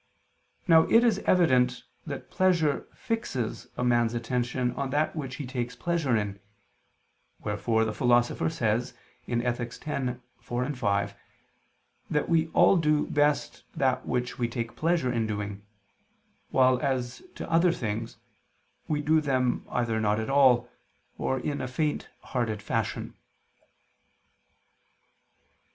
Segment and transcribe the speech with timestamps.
[0.67, 5.75] Now it is evident that pleasure fixes a man's attention on that which he takes
[5.75, 6.39] pleasure in:
[7.43, 8.95] wherefore the Philosopher says
[9.27, 9.87] (Ethic.
[9.87, 11.15] x, 4, 5)
[12.09, 15.61] that we all do best that which we take pleasure in doing,
[16.49, 18.17] while as to other things,
[18.87, 20.67] we do them either not at all,
[21.19, 23.13] or in a faint hearted fashion.